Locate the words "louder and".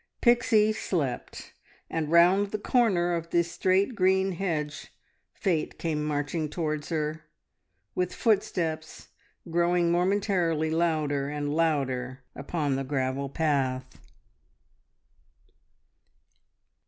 10.71-11.53